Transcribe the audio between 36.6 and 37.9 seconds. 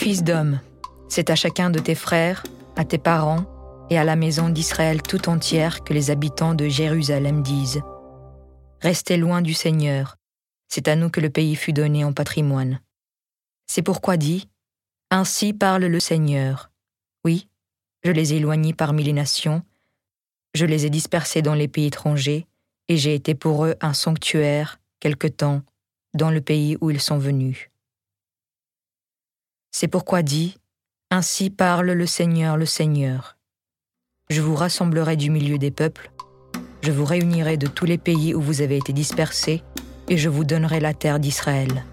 je vous réunirai de tous